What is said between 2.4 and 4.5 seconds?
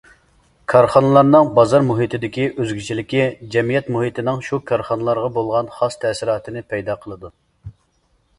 ئۆزگىچىلىكى جەمئىيەت مۇھىتىنىڭ